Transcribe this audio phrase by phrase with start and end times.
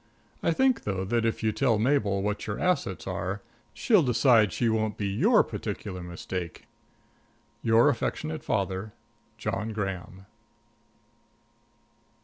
[0.41, 3.39] I think, though, that if you tell Mabel what your assets are,
[3.71, 6.65] she'll decide she won't be your particular mistake.
[7.61, 8.93] Your affectionate father,
[9.37, 10.25] JOHN GRAHAM.